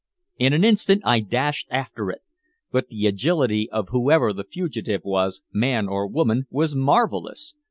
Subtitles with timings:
[0.39, 2.21] In an instant I dashed after it.
[2.71, 7.53] But the agility of whoever the fugitive was, man or woman, was marvelous.